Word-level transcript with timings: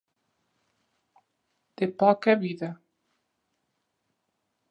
De 1.77 1.87
poca 2.01 2.33
vida. 2.35 2.71